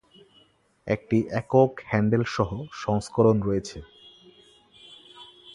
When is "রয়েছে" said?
3.47-3.77